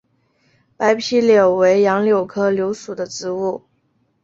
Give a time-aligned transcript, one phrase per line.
[0.77, 3.61] 白皮柳为杨柳科柳属的植物。